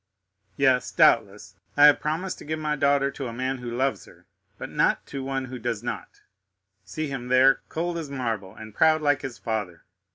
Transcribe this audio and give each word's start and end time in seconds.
"Yes, 0.57 0.91
doubtless 0.91 1.57
I 1.77 1.85
have 1.85 1.99
promised 1.99 2.39
to 2.39 2.43
give 2.45 2.57
my 2.57 2.75
daughter 2.75 3.11
to 3.11 3.27
a 3.27 3.33
man 3.33 3.59
who 3.59 3.69
loves 3.69 4.05
her, 4.05 4.25
but 4.57 4.71
not 4.71 5.05
to 5.05 5.23
one 5.23 5.45
who 5.45 5.59
does 5.59 5.83
not. 5.83 6.23
See 6.83 7.05
him 7.05 7.27
there, 7.27 7.61
cold 7.69 7.99
as 7.99 8.09
marble 8.09 8.55
and 8.55 8.73
proud 8.73 9.03
like 9.03 9.21
his 9.21 9.37
father. 9.37 9.83